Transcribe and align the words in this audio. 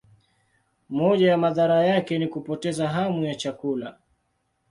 Moja 0.89 1.29
ya 1.29 1.37
madhara 1.37 1.85
yake 1.85 2.19
ni 2.19 2.27
kupoteza 2.27 2.89
hamu 2.89 3.25
ya 3.25 3.35
chakula. 3.35 3.97